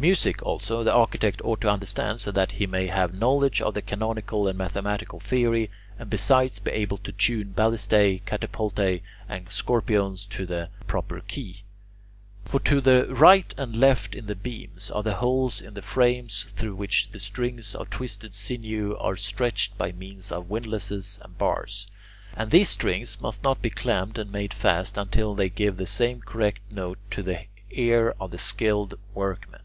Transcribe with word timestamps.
Music, 0.00 0.40
also, 0.44 0.84
the 0.84 0.92
architect 0.92 1.42
ought 1.42 1.60
to 1.60 1.68
understand 1.68 2.20
so 2.20 2.30
that 2.30 2.52
he 2.52 2.68
may 2.68 2.86
have 2.86 3.18
knowledge 3.18 3.60
of 3.60 3.74
the 3.74 3.82
canonical 3.82 4.46
and 4.46 4.56
mathematical 4.56 5.18
theory, 5.18 5.68
and 5.98 6.08
besides 6.08 6.60
be 6.60 6.70
able 6.70 6.98
to 6.98 7.10
tune 7.10 7.50
ballistae, 7.52 8.22
catapultae, 8.24 9.02
and 9.28 9.46
scorpiones 9.48 10.24
to 10.28 10.46
the 10.46 10.68
proper 10.86 11.18
key. 11.26 11.62
For 12.44 12.60
to 12.60 12.80
the 12.80 13.12
right 13.12 13.52
and 13.58 13.74
left 13.74 14.14
in 14.14 14.26
the 14.26 14.36
beams 14.36 14.88
are 14.92 15.02
the 15.02 15.16
holes 15.16 15.60
in 15.60 15.74
the 15.74 15.82
frames 15.82 16.46
through 16.54 16.76
which 16.76 17.10
the 17.10 17.18
strings 17.18 17.74
of 17.74 17.90
twisted 17.90 18.34
sinew 18.34 18.96
are 19.00 19.16
stretched 19.16 19.76
by 19.78 19.90
means 19.90 20.30
of 20.30 20.48
windlasses 20.48 21.18
and 21.24 21.36
bars, 21.38 21.88
and 22.36 22.52
these 22.52 22.68
strings 22.68 23.20
must 23.20 23.42
not 23.42 23.60
be 23.60 23.70
clamped 23.70 24.16
and 24.16 24.30
made 24.30 24.54
fast 24.54 24.96
until 24.96 25.34
they 25.34 25.48
give 25.48 25.76
the 25.76 25.86
same 25.88 26.20
correct 26.20 26.60
note 26.70 26.98
to 27.10 27.20
the 27.20 27.46
ear 27.72 28.14
of 28.20 28.30
the 28.30 28.38
skilled 28.38 28.96
workman. 29.12 29.58